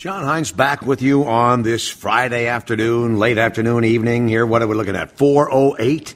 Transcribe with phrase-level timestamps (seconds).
[0.00, 4.46] John Hines back with you on this Friday afternoon, late afternoon, evening here.
[4.46, 5.18] What are we looking at?
[5.18, 6.14] 408.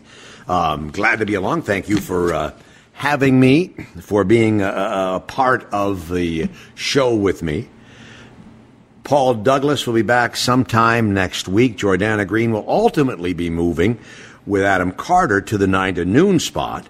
[0.49, 1.64] Um, glad to be along.
[1.64, 2.52] Thank you for uh,
[2.94, 7.68] having me, for being a, a part of the show with me.
[9.02, 11.76] Paul Douglas will be back sometime next week.
[11.76, 13.98] Jordana Green will ultimately be moving
[14.46, 16.88] with Adam Carter to the 9 to noon spot.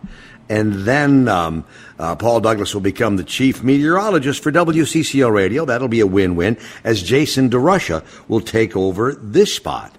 [0.48, 1.64] And then um,
[1.98, 5.64] uh, Paul Douglas will become the chief meteorologist for WCCO Radio.
[5.64, 9.95] That'll be a win win, as Jason DeRusha will take over this spot.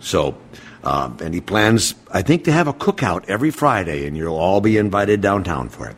[0.00, 0.36] So,
[0.82, 4.60] uh, and he plans, I think, to have a cookout every Friday, and you'll all
[4.60, 5.96] be invited downtown for it.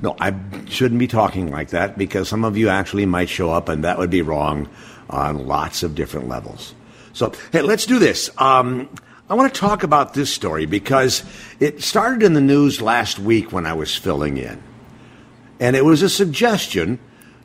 [0.00, 0.34] No, I
[0.68, 3.98] shouldn't be talking like that because some of you actually might show up, and that
[3.98, 4.68] would be wrong
[5.10, 6.74] on lots of different levels.
[7.12, 8.30] So, hey, let's do this.
[8.38, 8.88] Um,
[9.32, 11.24] I want to talk about this story because
[11.58, 14.62] it started in the news last week when I was filling in.
[15.58, 16.98] And it was a suggestion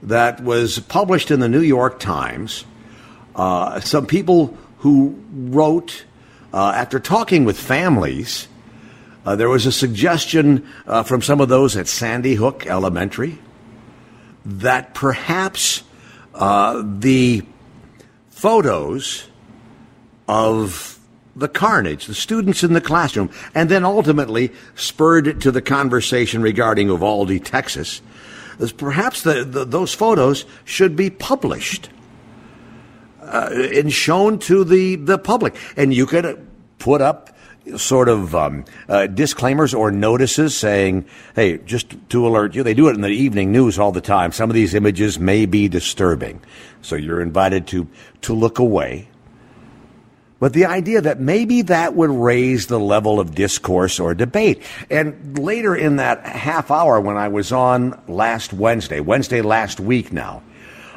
[0.04, 2.66] that was published in the New York Times.
[3.38, 6.04] Uh, some people who wrote,
[6.54, 8.49] uh, after talking with families,
[9.26, 13.40] uh, there was a suggestion uh, from some of those at Sandy Hook Elementary
[14.44, 15.84] that perhaps
[16.34, 17.44] uh, the
[18.29, 19.26] photos
[20.27, 20.96] of
[21.38, 26.88] the carnage, the students in the classroom, and then ultimately spurred to the conversation regarding
[26.88, 28.02] Uvalde, Texas,
[28.77, 31.90] perhaps the, the, those photos should be published
[33.21, 35.55] uh, and shown to the, the public.
[35.76, 36.48] And you could
[36.79, 37.35] put up
[37.76, 42.88] sort of um, uh, disclaimers or notices saying, hey, just to alert you, they do
[42.88, 44.32] it in the evening news all the time.
[44.32, 46.41] Some of these images may be disturbing.
[46.82, 47.88] So you're invited to,
[48.22, 49.10] to look away
[50.40, 54.62] but the idea that maybe that would raise the level of discourse or debate.
[54.90, 60.13] And later in that half hour when I was on last Wednesday, Wednesday last week
[60.13, 60.44] now,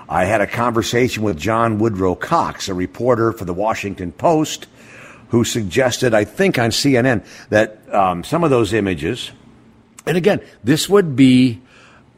[0.08, 4.66] I had a conversation with John Woodrow Cox, a reporter for the Washington Post,
[5.28, 9.31] who suggested, I think on CNN, that um, some of those images,
[10.04, 11.60] and again, this would be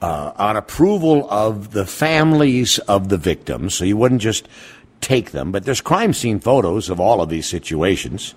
[0.01, 4.49] uh, on approval of the families of the victims, so you wouldn't just
[5.03, 8.35] take them, but there's crime scene photos of all of these situations.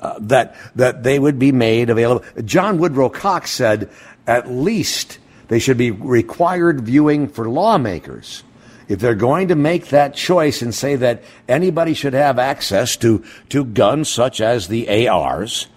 [0.00, 2.24] Uh, that that they would be made available.
[2.46, 3.90] John Woodrow Cox said
[4.26, 8.42] at least they should be required viewing for lawmakers.
[8.90, 13.24] If they're going to make that choice and say that anybody should have access to,
[13.50, 15.68] to guns such as the ARs,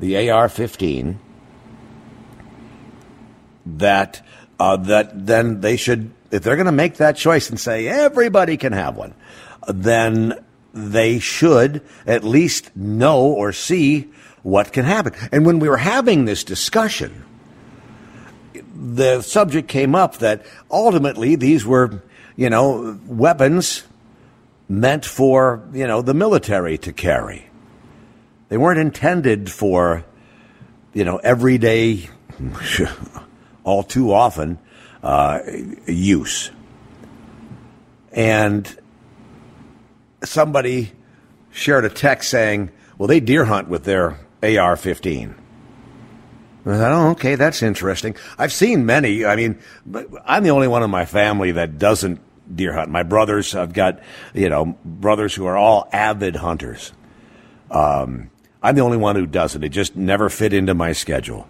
[0.00, 1.20] the AR 15,
[3.66, 4.26] that,
[4.58, 8.56] uh, that then they should, if they're going to make that choice and say everybody
[8.56, 9.14] can have one,
[9.68, 14.10] then they should at least know or see
[14.42, 15.12] what can happen.
[15.32, 17.24] And when we were having this discussion,
[18.74, 22.02] the subject came up that ultimately these were,
[22.36, 23.84] you know, weapons
[24.68, 27.48] meant for, you know, the military to carry.
[28.48, 30.04] They weren't intended for,
[30.92, 32.08] you know, everyday,
[33.64, 34.58] all too often,
[35.06, 35.40] uh,
[35.86, 36.50] use.
[38.10, 38.76] And
[40.24, 40.92] somebody
[41.52, 45.34] shared a text saying, well, they deer hunt with their AR 15.
[46.64, 48.16] I thought, oh, okay, that's interesting.
[48.36, 49.24] I've seen many.
[49.24, 49.60] I mean,
[50.24, 52.20] I'm the only one in my family that doesn't
[52.52, 52.90] deer hunt.
[52.90, 54.00] My brothers, I've got,
[54.34, 56.92] you know, brothers who are all avid hunters.
[57.70, 58.30] Um,
[58.60, 59.62] I'm the only one who doesn't.
[59.62, 61.46] It just never fit into my schedule.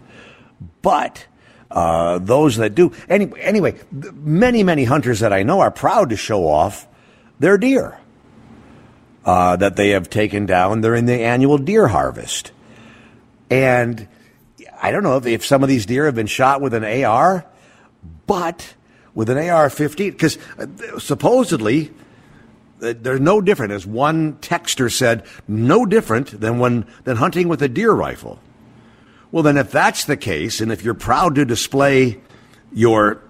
[0.83, 1.27] But
[1.71, 6.17] uh, those that do, anyway, anyway, many, many hunters that I know are proud to
[6.17, 6.87] show off
[7.39, 7.99] their deer
[9.25, 10.81] uh, that they have taken down.
[10.81, 12.53] They're in the annual deer harvest.
[13.51, 14.07] And
[14.81, 17.45] I don't know if, if some of these deer have been shot with an AR,
[18.27, 18.75] but
[19.15, 21.91] with an AR 15, because uh, supposedly
[22.83, 27.63] uh, they're no different, as one texter said, no different than when than hunting with
[27.63, 28.39] a deer rifle.
[29.37, 32.23] Well, then, if that's the case, and if you're proud to display
[32.73, 33.21] your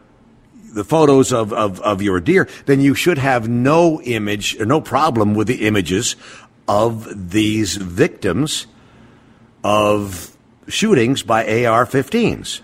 [0.73, 5.35] the photos of, of, of your deer, then you should have no image, no problem
[5.35, 6.15] with the images
[6.69, 8.69] of these victims
[9.65, 10.37] of
[10.69, 12.61] shootings by AR-15s.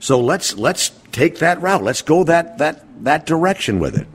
[0.00, 1.82] So let's let's take that route.
[1.82, 4.06] Let's go that that that direction with it.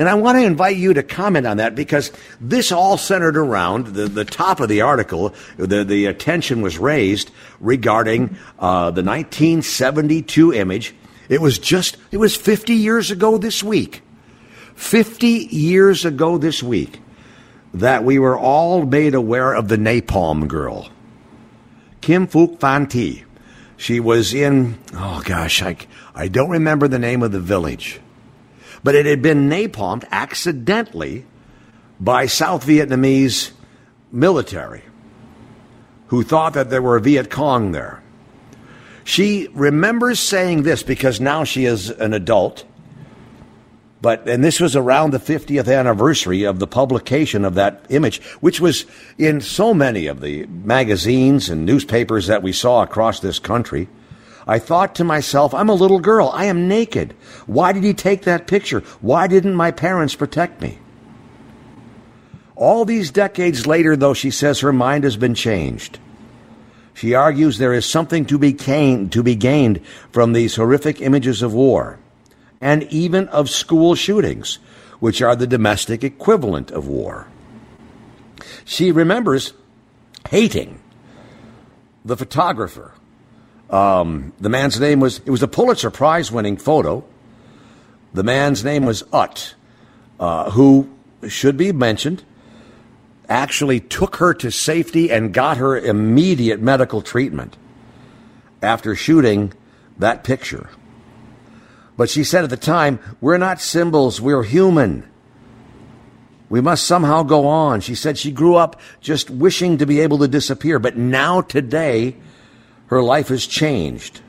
[0.00, 2.10] And I want to invite you to comment on that because
[2.40, 5.32] this all centered around the, the top of the article.
[5.56, 7.30] The, the attention was raised
[7.60, 10.94] regarding uh, the 1972 image
[11.30, 14.02] it was just, it was 50 years ago this week.
[14.74, 17.00] 50 years ago this week
[17.72, 20.90] that we were all made aware of the napalm girl.
[22.00, 23.24] Kim Van Thi.
[23.76, 25.76] She was in, oh gosh, I,
[26.16, 28.00] I don't remember the name of the village.
[28.82, 31.26] But it had been napalmed accidentally
[31.98, 33.50] by South Vietnamese
[34.10, 34.82] military
[36.10, 38.02] who thought that there were Viet Cong there.
[39.04, 42.64] She remembers saying this because now she is an adult.
[44.02, 48.60] But, and this was around the 50th anniversary of the publication of that image, which
[48.60, 48.86] was
[49.18, 53.88] in so many of the magazines and newspapers that we saw across this country.
[54.50, 56.28] I thought to myself, I'm a little girl.
[56.34, 57.14] I am naked.
[57.46, 58.80] Why did he take that picture?
[59.00, 60.80] Why didn't my parents protect me?
[62.56, 66.00] All these decades later, though, she says her mind has been changed.
[66.94, 71.42] She argues there is something to be, gained, to be gained from these horrific images
[71.42, 72.00] of war
[72.60, 74.58] and even of school shootings,
[74.98, 77.28] which are the domestic equivalent of war.
[78.64, 79.52] She remembers
[80.28, 80.80] hating
[82.04, 82.94] the photographer.
[83.70, 87.04] Um, the man's name was, it was a Pulitzer Prize winning photo.
[88.12, 89.54] The man's name was Ut,
[90.18, 90.90] uh, who
[91.28, 92.24] should be mentioned
[93.30, 97.56] actually took her to safety and got her immediate medical treatment
[98.60, 99.52] after shooting
[99.98, 100.68] that picture.
[101.96, 105.08] But she said at the time, We're not symbols, we're human.
[106.48, 107.80] We must somehow go on.
[107.80, 112.16] She said she grew up just wishing to be able to disappear, but now today,
[112.90, 114.20] her life has changed.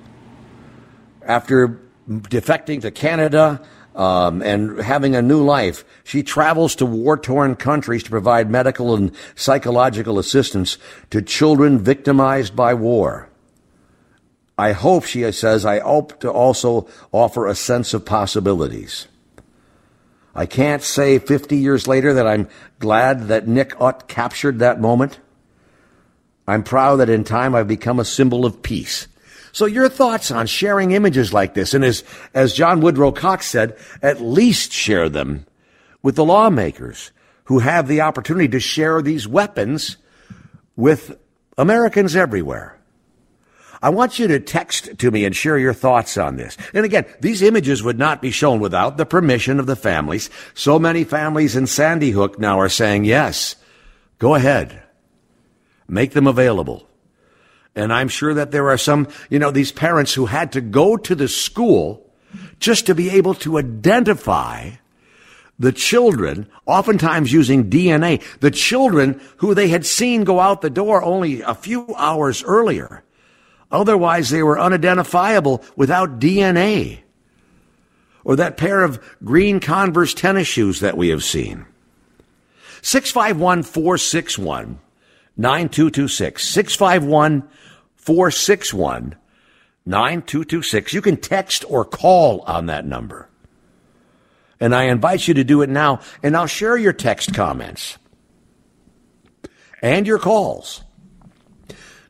[1.23, 3.61] After defecting to Canada,
[3.95, 5.83] um, and having a new life.
[6.03, 10.77] She travels to war torn countries to provide medical and psychological assistance
[11.09, 13.27] to children victimized by war.
[14.57, 19.07] I hope, she says, I hope to also offer a sense of possibilities.
[20.33, 22.47] I can't say 50 years later that I'm
[22.79, 25.19] glad that Nick Ut captured that moment.
[26.47, 29.07] I'm proud that in time I've become a symbol of peace
[29.51, 32.03] so your thoughts on sharing images like this, and as,
[32.33, 35.45] as John Woodrow Cox said, at least share them
[36.01, 37.11] with the lawmakers
[37.45, 39.97] who have the opportunity to share these weapons
[40.75, 41.17] with
[41.57, 42.77] Americans everywhere.
[43.83, 46.55] I want you to text to me and share your thoughts on this.
[46.73, 50.29] And again, these images would not be shown without the permission of the families.
[50.53, 53.55] So many families in Sandy Hook now are saying, yes,
[54.19, 54.83] go ahead.
[55.91, 56.87] Make them available.
[57.75, 60.95] And I'm sure that there are some, you know, these parents who had to go
[60.95, 62.09] to the school
[62.59, 64.71] just to be able to identify
[65.59, 71.03] the children, oftentimes using DNA, the children who they had seen go out the door
[71.03, 73.03] only a few hours earlier.
[73.69, 76.99] Otherwise, they were unidentifiable without DNA.
[78.23, 81.65] Or that pair of green Converse tennis shoes that we have seen.
[82.81, 84.79] 651 461
[85.41, 86.47] 9226.
[86.47, 87.47] 651
[87.95, 89.15] 461
[89.85, 90.93] 9226.
[90.93, 93.27] You can text or call on that number.
[94.59, 97.97] And I invite you to do it now, and I'll share your text comments
[99.81, 100.83] and your calls.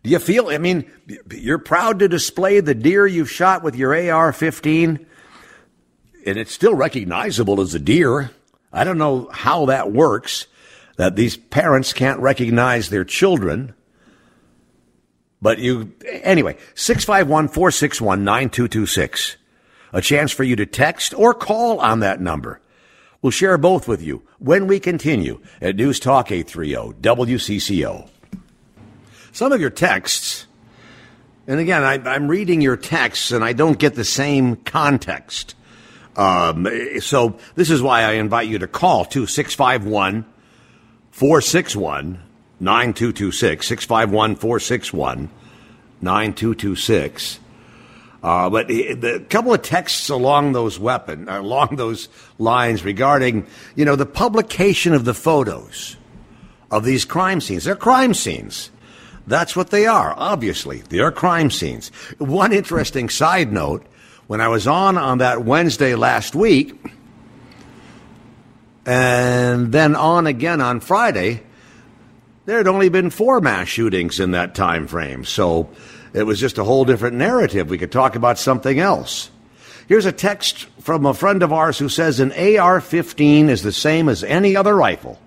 [0.04, 0.92] Do you feel, I mean,
[1.32, 5.06] you're proud to display the deer you've shot with your AR 15,
[6.26, 8.32] and it's still recognizable as a deer.
[8.74, 10.48] I don't know how that works,
[11.02, 13.74] that these parents can't recognize their children
[15.42, 19.38] but you, anyway, 651 461 9226.
[19.94, 22.62] A chance for you to text or call on that number.
[23.22, 28.08] We'll share both with you when we continue at News Talk 830 WCCO.
[29.32, 30.48] Some of your texts,
[31.48, 35.56] and again, I, am reading your texts and I don't get the same context.
[36.16, 36.68] Um,
[37.00, 40.26] so this is why I invite you to call to 651
[41.12, 42.20] 461
[42.60, 45.30] 9226, 651 461
[46.02, 47.40] 9226.
[48.24, 53.96] Uh, but a couple of texts along those weapon, along those lines regarding, you know,
[53.96, 55.98] the publication of the photos
[56.70, 57.64] of these crime scenes.
[57.64, 58.70] They're crime scenes.
[59.26, 60.82] That's what they are, obviously.
[60.90, 61.90] They are crime scenes.
[62.20, 63.86] One interesting side note,
[64.28, 66.76] when I was on on that Wednesday last week,
[68.86, 71.44] and then on again on Friday,
[72.46, 75.26] there had only been four mass shootings in that time frame.
[75.26, 75.70] So
[76.14, 77.70] it was just a whole different narrative.
[77.70, 79.30] We could talk about something else.
[79.88, 83.72] Here's a text from a friend of ours who says an AR 15 is the
[83.72, 85.20] same as any other rifle.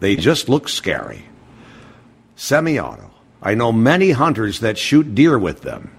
[0.00, 1.24] They just look scary.
[2.36, 3.10] Semi auto.
[3.42, 5.90] I know many hunters that shoot deer with them.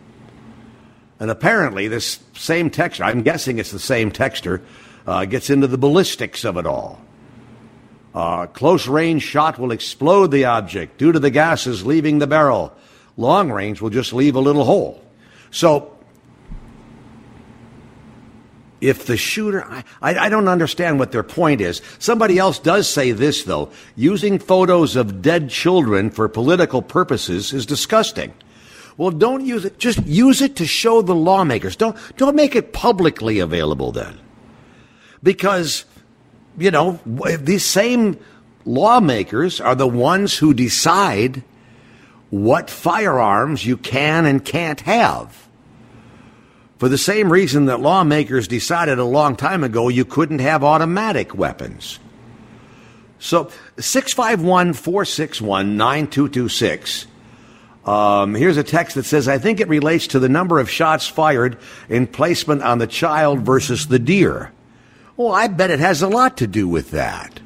[1.20, 4.62] And apparently, this same texture, I'm guessing it's the same texture,
[5.08, 7.02] uh, gets into the ballistics of it all.
[8.14, 12.74] A close range shot will explode the object due to the gases leaving the barrel.
[13.18, 15.02] Long range will just leave a little hole.
[15.52, 15.92] So,
[18.82, 21.82] if the shooter, I, I, don't understand what their point is.
[21.98, 23.72] Somebody else does say this, though.
[23.96, 28.34] Using photos of dead children for political purposes is disgusting.
[28.98, 29.78] Well, don't use it.
[29.78, 31.76] Just use it to show the lawmakers.
[31.76, 34.20] Don't, don't make it publicly available then.
[35.24, 35.86] Because,
[36.58, 37.00] you know,
[37.40, 38.20] these same
[38.66, 41.44] lawmakers are the ones who decide
[42.30, 45.48] what firearms you can and can't have.
[46.78, 51.34] For the same reason that lawmakers decided a long time ago you couldn't have automatic
[51.34, 52.00] weapons.
[53.18, 57.08] So, 651 461 9226
[57.86, 61.08] um, here's a text that says, I think it relates to the number of shots
[61.08, 61.58] fired
[61.88, 64.52] in placement on the child versus the deer.
[65.18, 67.40] Well, I bet it has a lot to do with that.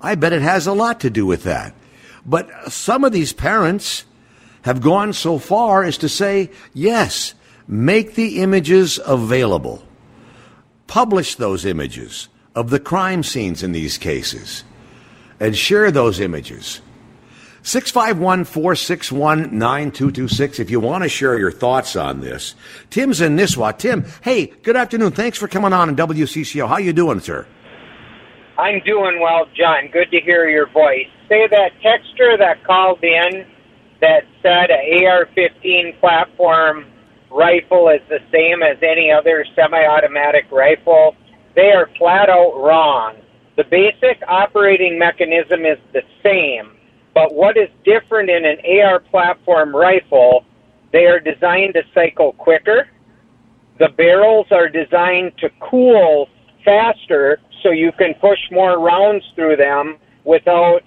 [0.00, 1.74] I bet it has a lot to do with that.
[2.26, 4.04] But some of these parents
[4.62, 7.34] have gone so far as to say, yes,
[7.66, 9.82] make the images available.
[10.86, 14.64] Publish those images of the crime scenes in these cases
[15.38, 16.80] and share those images.
[17.68, 22.54] 651 461 9226 if you want to share your thoughts on this.
[22.88, 23.76] Tim's in Nisswa.
[23.76, 25.12] Tim, hey, good afternoon.
[25.12, 26.66] Thanks for coming on in WCCO.
[26.66, 27.46] How you doing, sir?
[28.56, 29.88] I'm doing well, John.
[29.92, 31.08] Good to hear your voice.
[31.28, 33.44] Say that texter that called in
[34.00, 36.86] that said a AR-15 platform
[37.30, 41.14] rifle is the same as any other semi-automatic rifle.
[41.54, 43.16] They are flat out wrong.
[43.58, 46.77] The basic operating mechanism is the same
[47.18, 50.44] but what is different in an AR platform rifle,
[50.92, 52.86] they are designed to cycle quicker.
[53.80, 56.28] The barrels are designed to cool
[56.64, 60.82] faster so you can push more rounds through them without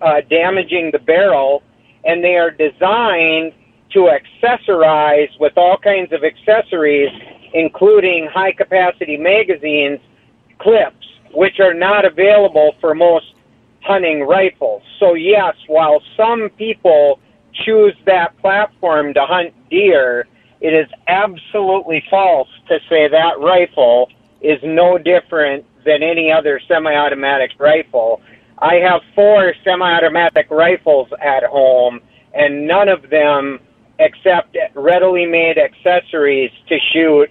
[0.00, 1.62] uh, damaging the barrel.
[2.06, 3.52] And they are designed
[3.92, 7.10] to accessorize with all kinds of accessories,
[7.52, 10.00] including high capacity magazines,
[10.58, 13.34] clips, which are not available for most
[13.84, 14.82] hunting rifles.
[14.98, 17.20] So, yes, while some people
[17.64, 20.26] choose that platform to hunt deer,
[20.60, 24.10] it is absolutely false to say that rifle
[24.40, 28.22] is no different than any other semi automatic rifle.
[28.58, 32.00] I have four semi automatic rifles at home,
[32.32, 33.60] and none of them
[34.00, 37.28] accept readily made accessories to shoot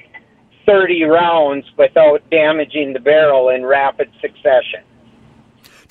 [0.66, 4.84] 30 rounds without damaging the barrel in rapid succession.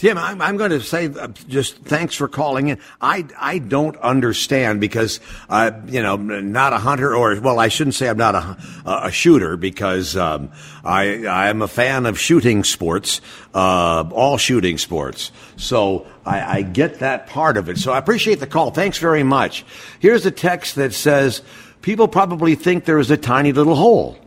[0.03, 2.81] Tim, I'm, I'm, going to say uh, just thanks for calling in.
[3.01, 7.95] I, I don't understand because, uh, you know, not a hunter or, well, I shouldn't
[7.95, 10.51] say I'm not a, a shooter because, um,
[10.83, 13.21] I, I'm a fan of shooting sports,
[13.55, 15.31] uh, all shooting sports.
[15.57, 17.79] So I, I get that part of it.
[17.79, 18.73] So I appreciate the call.
[18.73, 19.65] Thanks very much.
[20.01, 21.43] Here's a text that says,
[21.81, 24.19] people probably think there is a tiny little hole.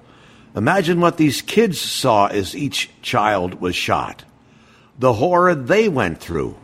[0.55, 4.23] Imagine what these kids saw as each child was shot
[4.99, 6.57] the horror they went through.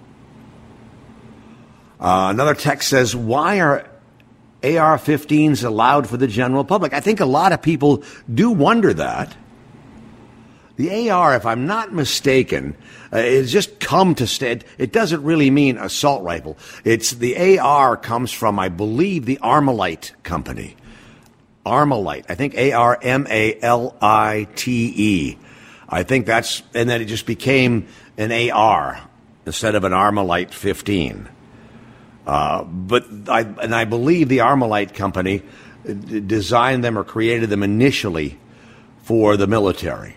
[1.99, 3.87] Uh, another text says, Why are
[4.63, 6.93] AR 15s allowed for the general public?
[6.93, 9.35] I think a lot of people do wonder that.
[10.77, 12.75] The AR, if I'm not mistaken,
[13.13, 14.61] uh, it's just come to stay.
[14.79, 16.57] It doesn't really mean assault rifle.
[16.83, 20.75] It's the AR comes from, I believe, the Armalite company.
[21.65, 22.25] Armalite.
[22.29, 25.37] I think A R M A L I T E.
[25.91, 29.01] I think that's, and then it just became an AR
[29.45, 31.27] instead of an Armalite 15.
[32.25, 35.43] Uh, but I, and I believe the Armalite company
[35.83, 38.39] designed them or created them initially
[39.03, 40.15] for the military.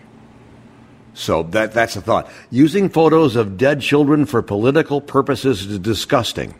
[1.13, 2.29] So that, that's a thought.
[2.51, 6.55] Using photos of dead children for political purposes is disgusting.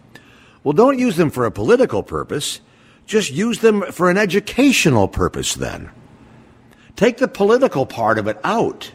[0.63, 2.61] Well, don't use them for a political purpose.
[3.05, 5.91] Just use them for an educational purpose then.
[6.95, 8.91] Take the political part of it out.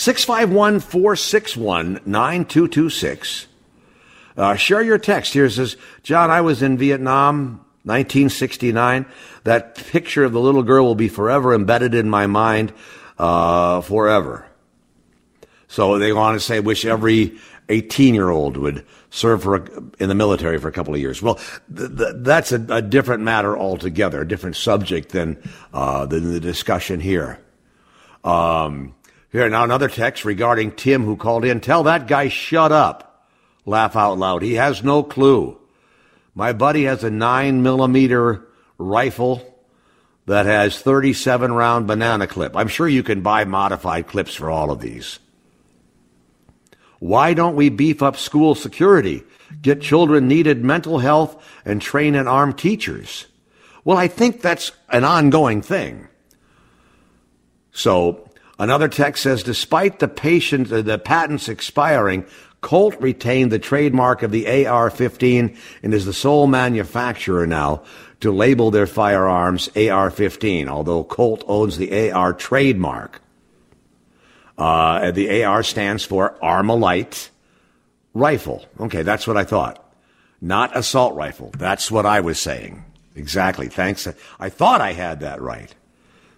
[0.00, 3.46] 651 461 9226.
[4.34, 5.34] Uh, share your text.
[5.34, 9.04] Here says, John, I was in Vietnam, 1969.
[9.44, 12.72] That picture of the little girl will be forever embedded in my mind,
[13.18, 14.46] uh, forever.
[15.68, 17.38] So they want to say, wish every
[17.68, 21.20] 18 year old would serve for a, in the military for a couple of years.
[21.20, 21.38] Well,
[21.76, 25.36] th- th- that's a, a, different matter altogether, a different subject than,
[25.74, 27.38] uh, than the discussion here.
[28.24, 28.94] Um,
[29.32, 31.60] here, now another text regarding Tim who called in.
[31.60, 33.28] Tell that guy shut up.
[33.64, 34.42] Laugh out loud.
[34.42, 35.56] He has no clue.
[36.34, 38.46] My buddy has a nine millimeter
[38.78, 39.46] rifle
[40.26, 42.56] that has 37 round banana clip.
[42.56, 45.18] I'm sure you can buy modified clips for all of these.
[46.98, 49.22] Why don't we beef up school security,
[49.62, 53.26] get children needed mental health, and train and arm teachers?
[53.84, 56.08] Well, I think that's an ongoing thing.
[57.72, 58.29] So
[58.60, 62.24] another text says, despite the patient, uh, the patents expiring,
[62.60, 67.82] Colt retained the trademark of the AR-15 and is the sole manufacturer now
[68.20, 73.22] to label their firearms AR-15, although Colt owns the AR trademark.
[74.58, 77.30] Uh, the AR stands for Armalite
[78.12, 78.66] rifle.
[78.78, 79.82] Okay, that's what I thought.
[80.42, 81.50] Not assault rifle.
[81.56, 82.84] That's what I was saying.
[83.14, 83.68] Exactly.
[83.68, 84.06] Thanks.
[84.38, 85.74] I thought I had that right.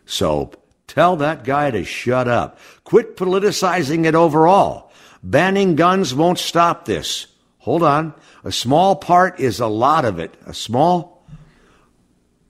[0.06, 0.52] So
[0.86, 2.58] tell that guy to shut up.
[2.84, 4.90] Quit politicizing it overall.
[5.22, 7.26] Banning guns won't stop this.
[7.58, 8.14] Hold on.
[8.44, 10.34] A small part is a lot of it.
[10.46, 11.24] A small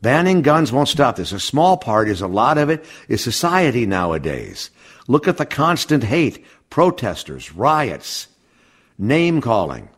[0.00, 1.32] banning guns won't stop this.
[1.32, 4.70] A small part is a lot of it is society nowadays.
[5.06, 8.28] Look at the constant hate, protesters, riots,
[8.98, 9.88] name calling.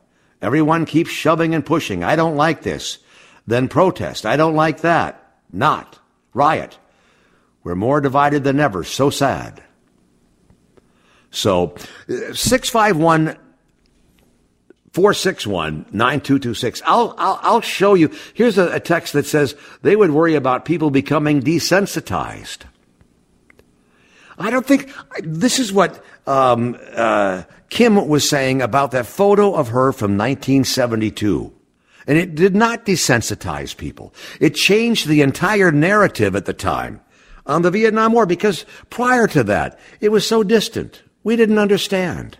[0.43, 2.05] Everyone keeps shoving and pushing.
[2.05, 2.99] I don't like this.
[3.47, 4.27] Then protest.
[4.27, 5.39] I don't like that.
[5.53, 5.99] Not.
[6.33, 6.79] Riot.
[7.65, 8.85] We're more divided than ever.
[8.85, 9.63] So sad.
[11.31, 11.75] So,
[12.07, 13.37] 651
[14.93, 16.83] 461 9226.
[16.87, 18.13] I'll, I'll, I'll show you.
[18.35, 22.59] Here's a, a text that says they would worry about people becoming desensitized.
[24.39, 24.93] I don't think
[25.23, 31.53] this is what um, uh, Kim was saying about that photo of her from 1972.
[32.07, 34.15] And it did not desensitize people.
[34.39, 37.01] It changed the entire narrative at the time
[37.47, 41.03] on the Vietnam War because prior to that, it was so distant.
[41.23, 42.37] We didn't understand.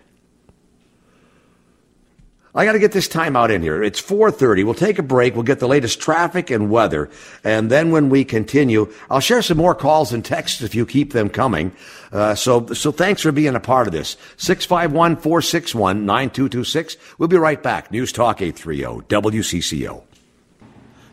[2.57, 3.83] I got to get this time out in here.
[3.83, 4.63] It's 4:30.
[4.63, 5.35] We'll take a break.
[5.35, 7.09] We'll get the latest traffic and weather,
[7.43, 11.11] and then when we continue, I'll share some more calls and texts if you keep
[11.11, 11.73] them coming.
[12.13, 14.15] Uh, so, so thanks for being a part of this.
[14.37, 16.95] 651-461-9226.
[17.17, 17.91] We'll be right back.
[17.91, 20.03] News Talk 830 WCCO.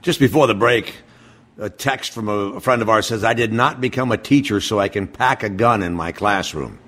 [0.01, 0.95] Just before the break,
[1.59, 4.80] a text from a friend of ours says, "I did not become a teacher so
[4.80, 6.78] I can pack a gun in my classroom."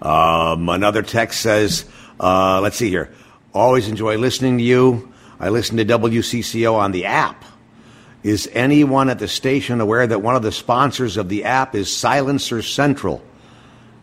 [0.00, 1.84] Um, another text says,
[2.20, 3.10] uh, "Let's see here."
[3.54, 5.12] Always enjoy listening to you.
[5.40, 7.44] I listen to WCCO on the app.
[8.22, 11.90] Is anyone at the station aware that one of the sponsors of the app is
[11.90, 13.22] Silencer Central?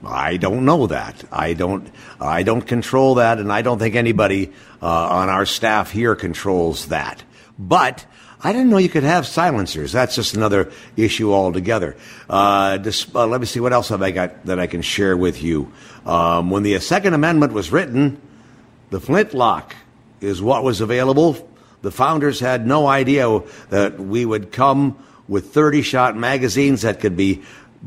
[0.03, 1.23] I don't know that.
[1.31, 1.89] I don't.
[2.19, 6.87] I don't control that, and I don't think anybody uh, on our staff here controls
[6.87, 7.23] that.
[7.57, 8.05] But
[8.41, 9.91] I didn't know you could have silencers.
[9.91, 11.95] That's just another issue altogether.
[12.29, 12.77] Uh,
[13.15, 15.71] uh, let me see what else have I got that I can share with you.
[16.05, 18.21] Um, when the Second Amendment was written,
[18.89, 19.75] the flintlock
[20.21, 21.49] is what was available.
[21.81, 27.17] The founders had no idea that we would come with 30 shot magazines that could
[27.17, 27.43] be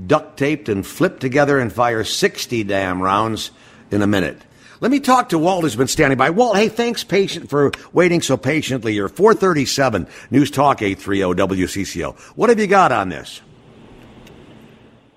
[0.07, 3.51] duct taped and flipped together and fire 60 damn rounds
[3.91, 4.41] in a minute.
[4.81, 6.31] Let me talk to Walt, who's been standing by.
[6.31, 8.95] Walt, hey, thanks patient for waiting so patiently.
[8.95, 12.17] You're 437 News Talk 830 WCCO.
[12.37, 13.43] What have you got on this?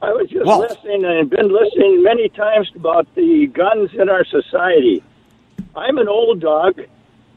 [0.01, 0.67] I was just Walt.
[0.67, 5.03] listening and been listening many times about the guns in our society.
[5.75, 6.79] I'm an old dog,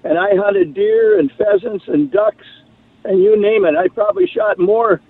[0.03, 2.47] and I hunted deer and pheasants and ducks,
[3.05, 3.77] and you name it.
[3.77, 5.03] I probably shot more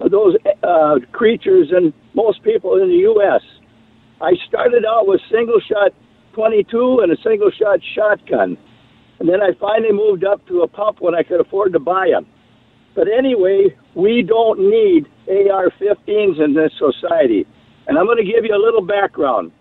[0.00, 3.42] of those uh, creatures than most people in the U.S.
[4.22, 5.92] I started out with single shot
[6.34, 8.56] 22 and a single shot shotgun,
[9.18, 12.08] and then I finally moved up to a pump when I could afford to buy
[12.10, 12.26] them.
[12.94, 17.46] But anyway, we don't need AR-15s in this society,
[17.86, 19.52] and I'm going to give you a little background.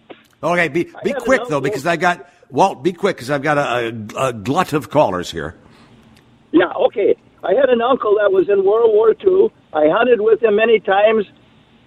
[0.44, 3.88] Okay, be be quick though, because I got Walt, be quick because I've got a,
[4.18, 5.56] a, a, glut of callers here.
[6.52, 7.16] Yeah, okay.
[7.44, 9.52] I had an uncle that was in World War II.
[9.74, 11.26] I hunted with him many times,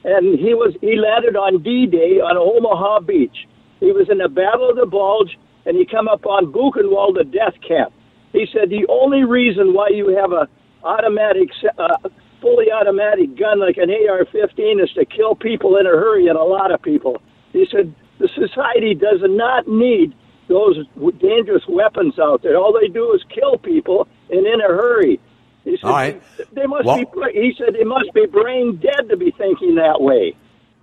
[0.04, 3.46] and he was he landed on D-Day on Omaha Beach.
[3.84, 7.24] He was in the Battle of the Bulge, and he come up on Buchenwald, the
[7.24, 7.92] death camp.
[8.32, 10.48] He said the only reason why you have a
[10.82, 12.08] automatic, uh,
[12.40, 16.42] fully automatic gun like an AR-15 is to kill people in a hurry, and a
[16.42, 17.20] lot of people.
[17.52, 20.14] He said the society does not need
[20.48, 20.76] those
[21.20, 22.56] dangerous weapons out there.
[22.56, 25.20] All they do is kill people and in a hurry.
[25.64, 26.22] He said, All right.
[26.52, 27.04] They must well, be.
[27.32, 30.36] He said they must be brain dead to be thinking that way.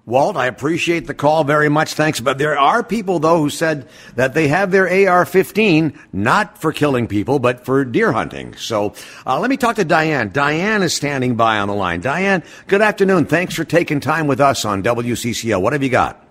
[0.06, 1.94] Walt, I appreciate the call very much.
[1.94, 2.20] Thanks.
[2.20, 6.74] But there are people, though, who said that they have their AR 15 not for
[6.74, 8.56] killing people, but for deer hunting.
[8.56, 8.94] So
[9.26, 10.30] uh, let me talk to Diane.
[10.30, 12.02] Diane is standing by on the line.
[12.02, 13.26] Diane, good afternoon.
[13.26, 15.62] Thanks for taking time with us on WCCO.
[15.62, 16.28] What have you got?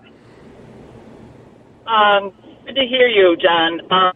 [1.87, 2.33] Um,
[2.65, 3.81] Good to hear you, John.
[3.91, 4.13] Uh,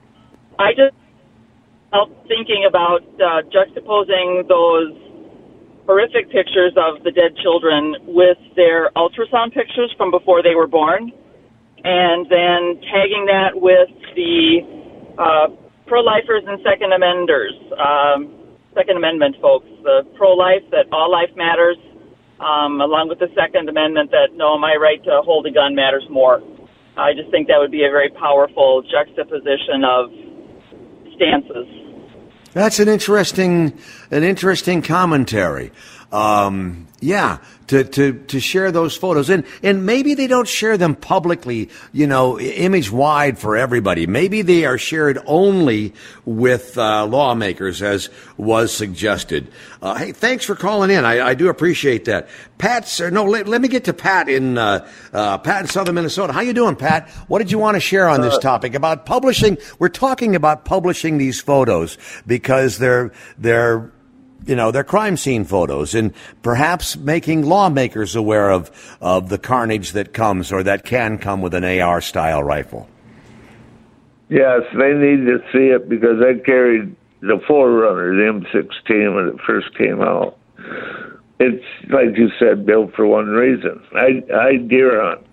[0.57, 0.95] I just
[1.91, 4.93] felt thinking about uh, juxtaposing those
[5.85, 11.11] horrific pictures of the dead children with their ultrasound pictures from before they were born,
[11.83, 14.61] and then tagging that with the
[15.17, 15.47] uh,
[15.85, 18.33] pro-lifers and second amenders, um,
[18.73, 21.77] Second Amendment folks, the pro-life that all life matters,
[22.43, 26.03] um, along with the Second Amendment that no, my right to hold a gun matters
[26.09, 26.43] more.
[26.97, 30.11] I just think that would be a very powerful juxtaposition of
[31.15, 31.84] stances.
[32.55, 33.77] That's an interesting,
[34.11, 35.73] an interesting commentary.
[36.11, 37.37] Um, yeah,
[37.67, 39.29] to, to, to share those photos.
[39.29, 44.07] And, and maybe they don't share them publicly, you know, image wide for everybody.
[44.07, 45.93] Maybe they are shared only
[46.25, 49.51] with uh, lawmakers, as was suggested.
[49.81, 51.05] Uh, hey, thanks for calling in.
[51.05, 52.29] I, I do appreciate that.
[52.57, 55.95] Pat, sir, no, let, let me get to Pat in, uh, uh, Pat in southern
[55.95, 56.33] Minnesota.
[56.33, 57.09] How you doing, Pat?
[57.27, 59.57] What did you want to share on this uh, topic about publishing?
[59.79, 63.91] We're talking about publishing these photos because they're, they're,
[64.45, 69.93] you know, their crime scene photos and perhaps making lawmakers aware of, of the carnage
[69.93, 72.87] that comes or that can come with an AR style rifle.
[74.29, 79.41] Yes, they need to see it because I carried the Forerunner, the M16, when it
[79.45, 80.37] first came out.
[81.39, 83.81] It's, like you said, built for one reason.
[83.93, 85.25] I, I deer hunt.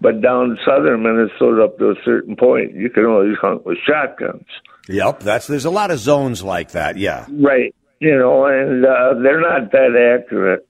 [0.00, 4.44] But down southern Minnesota, up to a certain point, you can only hunt with shotguns.
[4.88, 6.96] Yep, that's there's a lot of zones like that.
[6.96, 10.66] Yeah, right you know, and uh, they're not that accurate.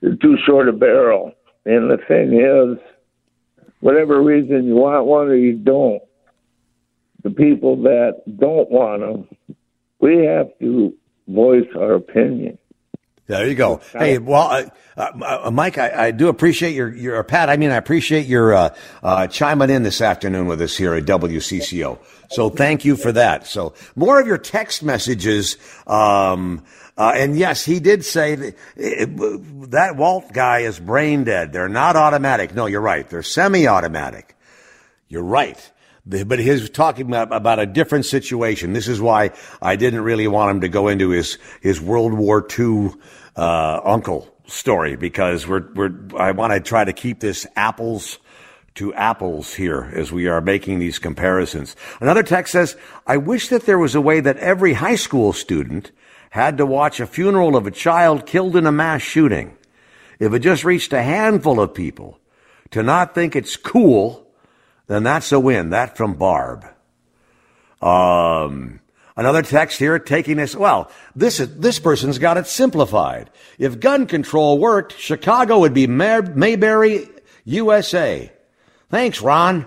[0.00, 1.32] They're too short a barrel.
[1.66, 2.78] And the thing is,
[3.80, 6.02] whatever reason you want one or you don't,
[7.22, 9.56] the people that don't want them,
[10.00, 10.94] we have to
[11.28, 12.58] voice our opinion.
[13.30, 13.80] There you go.
[13.92, 14.64] Hey, well, uh,
[14.96, 18.52] uh, uh, Mike, I, I, do appreciate your, your, Pat, I mean, I appreciate your,
[18.52, 22.00] uh, uh, chiming in this afternoon with us here at WCCO.
[22.28, 23.46] So thank you for that.
[23.46, 26.64] So more of your text messages, um,
[26.98, 31.52] uh, and yes, he did say that, it, that Walt guy is brain dead.
[31.52, 32.52] They're not automatic.
[32.52, 33.08] No, you're right.
[33.08, 34.36] They're semi-automatic.
[35.08, 35.70] You're right.
[36.04, 38.72] But he's talking about a different situation.
[38.72, 39.30] This is why
[39.62, 42.90] I didn't really want him to go into his, his World War II
[43.36, 48.18] uh, uncle story because we're we're I want to try to keep this apples
[48.74, 51.76] to apples here as we are making these comparisons.
[52.00, 55.90] Another text says, "I wish that there was a way that every high school student
[56.30, 59.56] had to watch a funeral of a child killed in a mass shooting.
[60.18, 62.18] If it just reached a handful of people
[62.70, 64.26] to not think it's cool,
[64.86, 66.66] then that's a win." That from Barb.
[67.82, 68.79] Um,
[69.20, 73.28] Another text here taking this, well, this is, this person's got it simplified.
[73.58, 77.06] If gun control worked, Chicago would be Mayberry,
[77.44, 78.32] USA.
[78.88, 79.66] Thanks, Ron.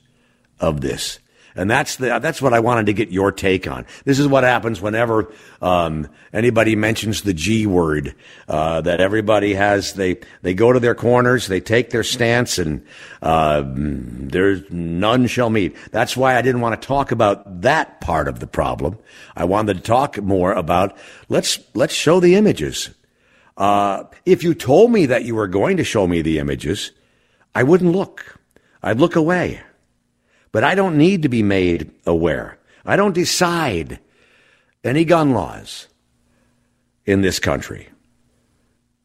[0.61, 1.19] of this.
[1.55, 3.85] And that's the, that's what I wanted to get your take on.
[4.05, 8.15] This is what happens whenever, um, anybody mentions the G word,
[8.49, 12.87] uh, that everybody has, they, they go to their corners, they take their stance and,
[13.21, 15.77] uh, there's none shall meet.
[15.91, 18.99] That's why I didn't want to talk about that part of the problem.
[19.35, 20.97] I wanted to talk more about,
[21.29, 22.91] let's, let's show the images.
[23.57, 26.93] Uh, if you told me that you were going to show me the images,
[27.55, 28.39] I wouldn't look.
[28.83, 29.61] I'd look away.
[30.53, 32.59] But I don't need to be made aware.
[32.85, 33.99] I don't decide
[34.83, 35.89] any gun laws
[37.05, 37.89] in this country.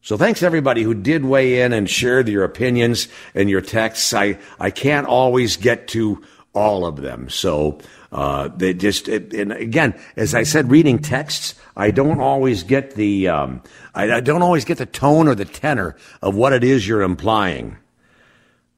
[0.00, 4.14] So thanks everybody who did weigh in and shared your opinions and your texts.
[4.14, 7.28] I, I can't always get to all of them.
[7.28, 7.78] So,
[8.12, 12.94] uh, they just, it, and again, as I said, reading texts, I don't always get
[12.94, 13.62] the, um,
[13.94, 17.02] I, I don't always get the tone or the tenor of what it is you're
[17.02, 17.76] implying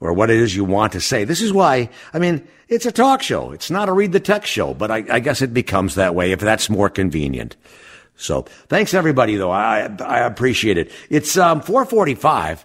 [0.00, 1.24] or what it is you want to say.
[1.24, 3.52] This is why, I mean, it's a talk show.
[3.52, 6.32] It's not a read the text show, but I, I guess it becomes that way
[6.32, 7.56] if that's more convenient.
[8.16, 9.50] So thanks everybody though.
[9.50, 10.90] I, I appreciate it.
[11.10, 12.64] It's, um, 445.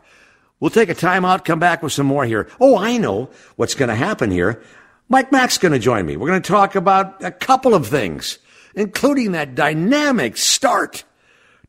[0.60, 2.48] We'll take a timeout, come back with some more here.
[2.60, 4.62] Oh, I know what's going to happen here.
[5.10, 6.16] Mike Max's going to join me.
[6.16, 8.40] We're going to talk about a couple of things,
[8.74, 11.04] including that dynamic start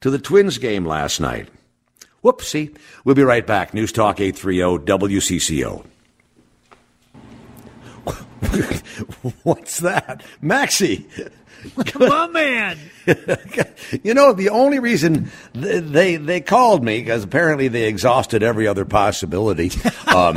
[0.01, 1.49] to the Twins game last night.
[2.25, 2.75] Whoopsie.
[3.05, 3.75] We'll be right back.
[3.75, 5.85] News Talk 830 WCCO.
[9.43, 10.25] What's that?
[10.41, 11.07] Maxie.
[11.87, 12.79] Come on, man.
[14.03, 18.85] you know, the only reason they they called me because apparently they exhausted every other
[18.85, 19.71] possibility.
[20.07, 20.37] Um,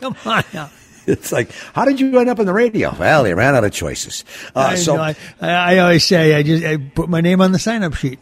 [0.00, 0.70] Come on now.
[1.06, 2.92] It's like, how did you end up in the radio?
[2.98, 4.24] Well, they ran out of choices.
[4.52, 7.52] Uh, I, so know, I, I always say I just I put my name on
[7.52, 8.18] the sign up sheet.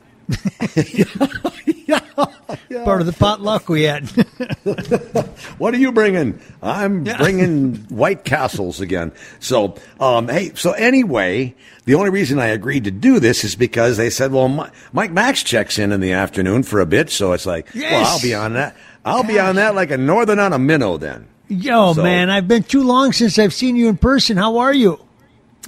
[2.84, 4.08] Part of the potluck we had.
[5.58, 6.40] what are you bringing?
[6.62, 9.12] I'm bringing White Castles again.
[9.38, 11.54] So, um, hey, so anyway,
[11.84, 15.12] the only reason I agreed to do this is because they said, well, Mi- Mike
[15.12, 17.10] Max checks in in the afternoon for a bit.
[17.10, 18.76] So it's like, well, I'll be on that.
[19.04, 21.26] I'll be on that like a northern on a minnow then.
[21.48, 24.36] Yo, So- man, I've been too long since I've seen you in person.
[24.36, 25.04] How are you?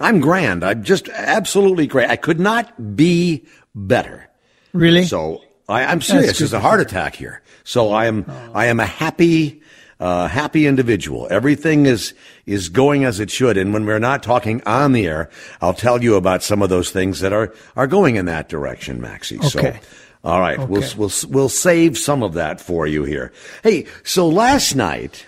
[0.01, 0.65] I'm grand.
[0.65, 2.09] I'm just absolutely great.
[2.09, 4.29] I could not be better.
[4.73, 5.05] Really?
[5.05, 6.39] So I, I'm serious.
[6.39, 7.43] There's a heart attack here.
[7.65, 9.63] So I am, I am a happy,
[10.01, 11.29] uh, happy individual.
[11.31, 12.13] Everything is,
[12.47, 13.57] is going as it should.
[13.57, 16.91] And when we're not talking on the air, I'll tell you about some of those
[16.91, 19.39] things that are, are going in that direction, Maxie.
[19.39, 19.49] Okay.
[19.81, 19.89] So,
[20.25, 20.59] all right.
[20.69, 23.33] We'll, we'll, we'll save some of that for you here.
[23.63, 25.27] Hey, so last night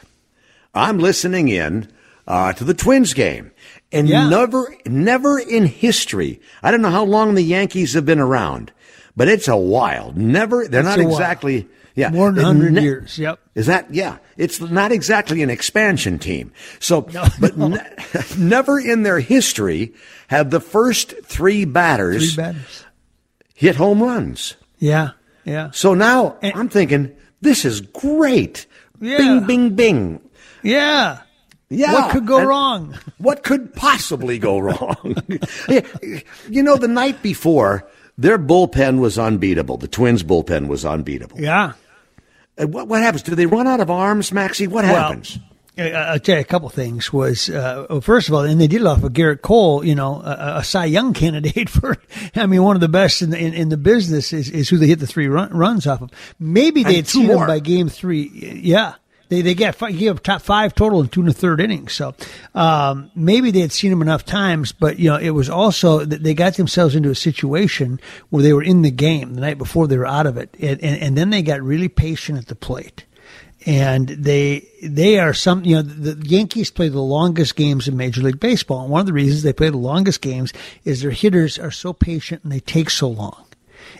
[0.74, 1.88] I'm listening in,
[2.26, 3.52] uh, to the Twins game.
[3.92, 4.28] And Yeah.
[4.28, 8.72] never, never in history, I don't know how long the Yankees have been around,
[9.16, 10.12] but it's a while.
[10.14, 11.10] Never, they're It's not while.
[11.12, 12.10] exactly, yeah.
[12.10, 13.18] More than 100 Ne- years.
[13.18, 13.38] Yep.
[13.54, 16.52] Is that, yeah, it's not exactly an expansion team.
[16.80, 17.02] So,
[17.40, 17.78] but Ne-
[18.38, 19.94] never in their history
[20.28, 22.84] have the first three batters Three batters.
[23.54, 24.54] hit home runs.
[24.78, 25.10] Yeah.
[25.44, 25.70] Yeah.
[25.72, 28.66] So now And- I'm thinking, this is great.
[29.00, 29.18] Yeah.
[29.18, 30.20] Bing, bing, bing.
[30.62, 31.18] Yeah.
[31.68, 31.92] Yeah.
[31.92, 32.98] What could go And wrong?
[33.18, 35.16] What could possibly go wrong?
[36.48, 37.86] You know, the night before,
[38.18, 39.76] their bullpen was unbeatable.
[39.76, 41.40] The Twins' bullpen was unbeatable.
[41.40, 41.72] Yeah.
[42.56, 43.22] And What, what happens?
[43.22, 44.66] Do they run out of arms, Maxie?
[44.68, 45.38] What happens?
[45.76, 47.12] I- I'll tell you a couple things.
[47.12, 49.96] Was uh, well, first of all, and they did it off of Gerrit Cole, you
[49.96, 51.96] know, a, a Cy Young candidate for.
[52.36, 54.76] I mean, one of the best in the, in, in the business is, is who
[54.78, 56.10] they hit the three run, runs off of.
[56.38, 57.42] Maybe they And had two seen more.
[57.42, 58.28] him by game three.
[58.62, 58.94] Yeah.
[59.34, 61.92] They they got five, he top five total in two and a third innings.
[61.92, 62.14] So
[62.54, 66.22] um, maybe they had seen him enough times, but you know it was also that
[66.22, 69.86] they got themselves into a situation where they were in the game the night before
[69.86, 72.54] they were out of it, and, and, and then they got really patient at the
[72.54, 73.04] plate
[73.66, 78.22] and they they are some you know the Yankees play the longest games in Major
[78.22, 80.52] League Baseball, and one of the reasons they play the longest games
[80.84, 83.44] is their hitters are so patient and they take so long,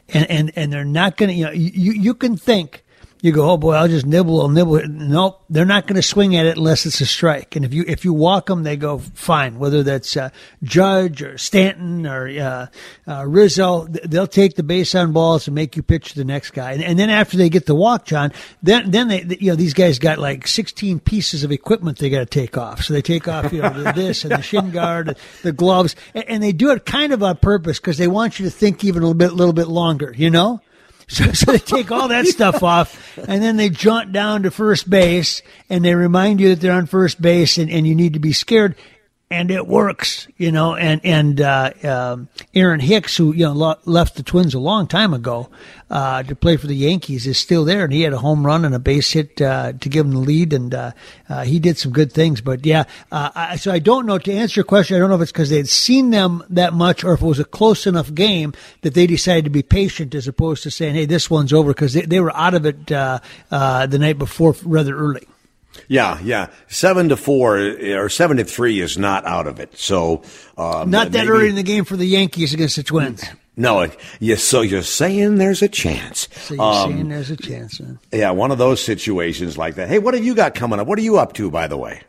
[0.08, 2.83] and and and they're not going to you know you you can think.
[3.24, 4.86] You go, oh boy, I'll just nibble, I'll nibble.
[4.86, 7.56] Nope, they're not going to swing at it unless it's a strike.
[7.56, 9.58] And if you if you walk them, they go fine.
[9.58, 10.28] Whether that's uh,
[10.62, 12.66] Judge or Stanton or uh,
[13.10, 16.72] uh, Rizzo, they'll take the base on balls and make you pitch the next guy.
[16.72, 18.30] And, and then after they get the walk, John,
[18.62, 22.18] then then they you know these guys got like 16 pieces of equipment they got
[22.18, 22.82] to take off.
[22.82, 26.28] So they take off you know the, this and the shin guard, the gloves, and,
[26.28, 29.02] and they do it kind of on purpose because they want you to think even
[29.02, 30.12] a little bit little bit longer.
[30.14, 30.60] You know.
[31.06, 34.88] So, so they take all that stuff off and then they jaunt down to first
[34.88, 38.18] base and they remind you that they're on first base and, and you need to
[38.18, 38.74] be scared.
[39.34, 43.80] And it works, you know, and, and, uh, um, Aaron Hicks, who, you know, lo-
[43.84, 45.48] left the Twins a long time ago,
[45.90, 47.82] uh, to play for the Yankees is still there.
[47.82, 50.20] And he had a home run and a base hit, uh, to give him the
[50.20, 50.52] lead.
[50.52, 50.92] And, uh,
[51.28, 52.40] uh, he did some good things.
[52.40, 55.16] But yeah, uh, I, so I don't know, to answer your question, I don't know
[55.16, 57.88] if it's because they had seen them that much or if it was a close
[57.88, 61.52] enough game that they decided to be patient as opposed to saying, hey, this one's
[61.52, 65.26] over because they, they were out of it, the night before rather early.
[65.94, 66.48] Yeah, yeah.
[66.68, 69.78] Seven to four or seven to three is not out of it.
[69.78, 70.22] So
[70.58, 73.22] um, Not that maybe- early in the game for the Yankees against the Twins.
[73.56, 73.86] No,
[74.18, 76.28] yeah, so you're saying there's a chance.
[76.42, 77.78] So you're Um, saying there's a chance.
[77.78, 77.94] Huh?
[78.12, 79.88] yeah, one of those situations like that.
[79.88, 80.88] Hey, what have you got coming up?
[80.88, 82.00] What are you up to, by the way?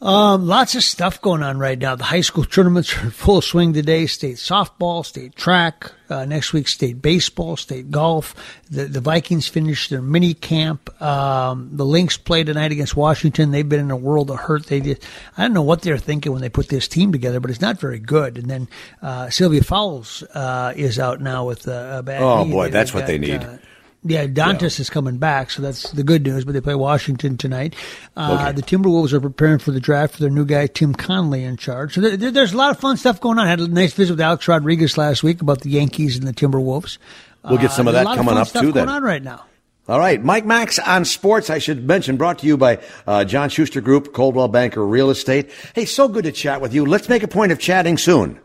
[0.00, 1.96] Um, lots of stuff going on right now.
[1.96, 4.06] The high school tournaments are in full swing today.
[4.06, 8.32] State softball, state track, uh, next week state baseball, state golf.
[8.70, 10.88] The, the Vikings finished their mini camp.
[11.02, 13.50] Um, the Lynx play tonight against Washington.
[13.50, 14.66] They've been in a world of hurt.
[14.66, 15.02] They just,
[15.36, 17.80] I don't know what they're thinking when they put this team together, but it's not
[17.80, 18.38] very good.
[18.38, 18.68] And then,
[19.02, 22.52] uh, Sylvia Fowles, uh, is out now with a bad Oh knee.
[22.52, 23.58] boy, They- that's they've what they got, need.
[24.04, 26.44] Uh, yeah, Dantas is coming back, so that's the good news.
[26.44, 27.74] But they play Washington tonight.
[28.16, 28.52] Uh, Okay.
[28.52, 31.94] The Timberwolves are preparing for the draft for their new guy Tim Connelly in charge.
[31.94, 33.46] So there, there- there's a lot of fun stuff going on.
[33.46, 36.32] I had a nice visit with Alex Rodriguez last week about the Yankees and the
[36.32, 36.98] Timberwolves.
[37.44, 38.94] We'll get some of there's that a lot coming fun up, stuff too, Going then.
[38.96, 39.44] on right now.
[39.88, 41.48] All right, Mike Max on sports.
[41.48, 45.50] I should mention, brought to you by uh, John Schuster Group, Coldwell Banker Real Estate.
[45.74, 46.84] Hey, so good to chat with you.
[46.84, 48.38] Let's make a point of chatting soon.